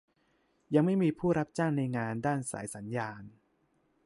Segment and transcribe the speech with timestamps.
[0.73, 3.23] ยังไม่มีผู้รับจ้างในงานด้านสายสัญญาณ